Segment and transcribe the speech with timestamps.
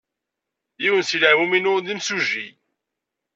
[0.81, 2.47] Yiwen seg leɛmum-inu d imsujji.